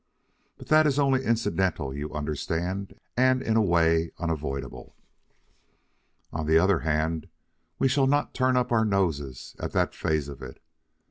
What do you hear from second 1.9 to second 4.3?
you understand, and in a way,